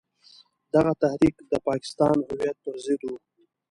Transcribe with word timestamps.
دغه 0.73 0.91
تحریک 1.03 1.35
د 1.51 1.53
پاکستان 1.67 2.15
هویت 2.27 2.57
پر 2.63 2.75
ضد 2.85 3.01
وو. 3.05 3.15